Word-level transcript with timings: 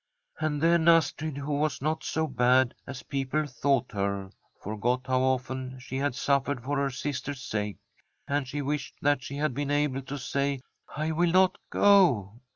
And 0.39 0.59
then 0.63 0.87
As 0.87 1.11
trid, 1.13 1.37
who 1.37 1.53
was 1.53 1.79
not 1.79 2.03
so 2.03 2.25
bad 2.25 2.73
as 2.87 3.03
people 3.03 3.45
thought 3.45 3.91
her, 3.91 4.31
forgot 4.59 5.05
how 5.05 5.21
often 5.21 5.77
she 5.77 5.97
had 5.97 6.15
suffered 6.15 6.63
for 6.63 6.77
her 6.77 6.89
sister's 6.89 7.43
sake, 7.43 7.77
and 8.27 8.47
she 8.47 8.63
wished 8.63 8.95
that 9.03 9.21
she 9.21 9.35
had 9.37 9.53
been 9.53 9.69
able 9.69 10.01
to 10.01 10.17
say," 10.17 10.59
I 10.97 11.11
will 11.11 11.29
not 11.29 11.59
go 11.69 12.39